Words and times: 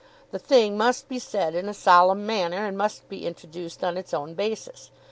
The 0.31 0.39
thing 0.39 0.79
must 0.79 1.07
be 1.09 1.19
said 1.19 1.53
in 1.53 1.69
a 1.69 1.75
solemn 1.75 2.25
manner, 2.25 2.65
and 2.65 2.75
must 2.75 3.07
be 3.07 3.27
introduced 3.27 3.83
on 3.83 3.97
its 3.97 4.15
own 4.15 4.33
basis. 4.33 4.89